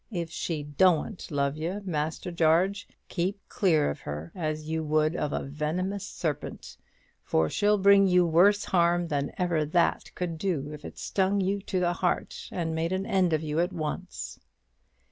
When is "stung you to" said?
10.97-11.79